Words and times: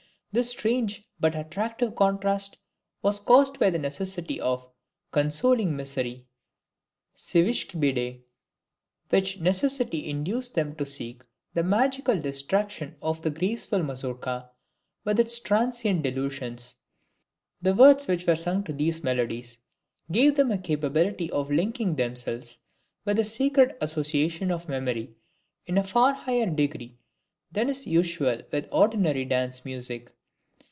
This 0.33 0.51
strange 0.51 1.03
but 1.19 1.35
attractive 1.35 1.93
contrast 1.93 2.57
was 3.01 3.19
caused 3.19 3.59
by 3.59 3.69
the 3.69 3.77
necessity 3.77 4.39
of 4.39 4.65
"CONSOLING 5.11 5.75
MISERY" 5.75 6.25
(CIESZYC 7.13 7.73
BIDE), 7.77 8.21
which 9.09 9.41
necessity 9.41 10.09
induced 10.09 10.55
them 10.55 10.73
to 10.77 10.85
seek 10.85 11.23
the 11.53 11.63
magical 11.63 12.17
distraction 12.17 12.95
of 13.01 13.21
the 13.21 13.29
graceful 13.29 13.83
Mazourka, 13.83 14.49
with 15.03 15.19
its 15.19 15.37
transient 15.37 16.01
delusions. 16.03 16.77
The 17.61 17.75
words 17.75 18.07
which 18.07 18.25
were 18.25 18.37
sung 18.37 18.63
to 18.63 18.71
these 18.71 19.03
melodies, 19.03 19.59
gave 20.09 20.37
them 20.37 20.49
a 20.49 20.57
capability 20.57 21.29
of 21.31 21.51
linking 21.51 21.97
themselves 21.97 22.59
with 23.03 23.17
the 23.17 23.25
sacred 23.25 23.75
associations 23.81 24.53
of 24.53 24.69
memory, 24.69 25.13
in 25.65 25.77
a 25.77 25.83
far 25.83 26.13
higher 26.13 26.49
degree 26.49 26.97
than 27.51 27.67
is 27.67 27.85
usual 27.85 28.43
with 28.49 28.69
ordinary 28.71 29.25
dance 29.25 29.65
music. 29.65 30.15